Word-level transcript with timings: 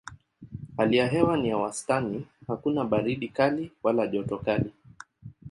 Hali 0.77 0.97
ya 0.97 1.07
hewa 1.07 1.37
ni 1.37 1.49
ya 1.49 1.57
wastani 1.57 2.27
hakuna 2.47 2.85
baridi 2.85 3.27
kali 3.27 3.71
wala 3.83 4.07
joto 4.07 4.37
kali. 4.37 4.71